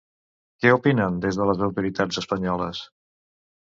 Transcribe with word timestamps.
Què 0.63 0.71
opinen 0.77 1.21
des 1.27 1.39
de 1.41 1.49
les 1.51 1.63
autoritats 1.69 2.23
espanyoles? 2.25 2.85